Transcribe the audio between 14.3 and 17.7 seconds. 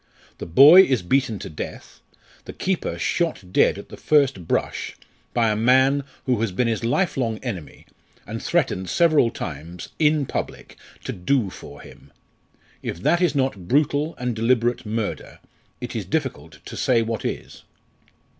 deliberate murder, it is difficult to say what is!"